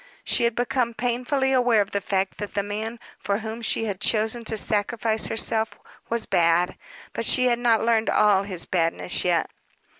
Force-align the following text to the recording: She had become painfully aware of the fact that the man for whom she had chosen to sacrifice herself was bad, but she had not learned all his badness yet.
She 0.23 0.45
had 0.45 0.55
become 0.55 0.95
painfully 0.95 1.53
aware 1.53 1.79
of 1.79 1.91
the 1.91 2.01
fact 2.01 2.39
that 2.39 2.55
the 2.55 2.63
man 2.63 2.99
for 3.19 3.37
whom 3.37 3.61
she 3.61 3.85
had 3.85 3.99
chosen 4.01 4.43
to 4.45 4.57
sacrifice 4.57 5.27
herself 5.27 5.77
was 6.09 6.25
bad, 6.25 6.75
but 7.13 7.23
she 7.23 7.45
had 7.49 7.59
not 7.59 7.85
learned 7.85 8.09
all 8.09 8.41
his 8.41 8.65
badness 8.65 9.23
yet. 9.23 9.51